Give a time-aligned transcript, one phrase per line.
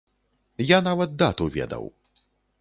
[0.69, 1.85] Я нават дату ведаў.